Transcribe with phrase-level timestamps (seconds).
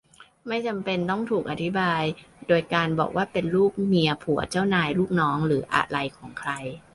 [0.47, 2.03] ไม่จำเป็นต้องถูกอธิบาย
[2.47, 6.51] โดยการบอกว่าเป็นลูก-เมีย-ผัว-เจ้านาย-ลูกน้องหรืออะไรของใคร